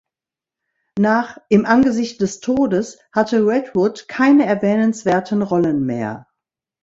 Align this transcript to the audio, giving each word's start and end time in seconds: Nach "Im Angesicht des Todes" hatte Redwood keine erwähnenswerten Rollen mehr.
Nach 0.97 1.37
"Im 1.49 1.67
Angesicht 1.67 2.21
des 2.21 2.39
Todes" 2.39 2.97
hatte 3.11 3.45
Redwood 3.45 4.07
keine 4.07 4.47
erwähnenswerten 4.47 5.43
Rollen 5.43 5.85
mehr. 5.85 6.25